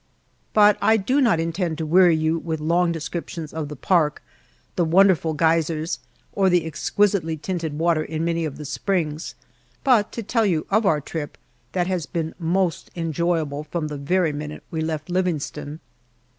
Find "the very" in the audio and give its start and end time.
13.89-14.33